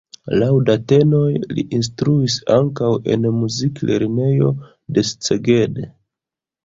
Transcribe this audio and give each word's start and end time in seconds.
Laŭ 0.43 0.47
datenoj 0.69 1.33
li 1.57 1.65
instruis 1.79 2.37
ankaŭ 2.57 2.89
en 3.17 3.29
muziklernejo 3.43 4.51
de 4.97 5.05
Szeged. 5.11 5.79